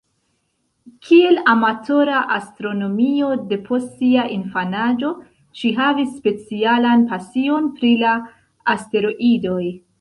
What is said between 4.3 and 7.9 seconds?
infanaĝo, ŝi havas specialan pasion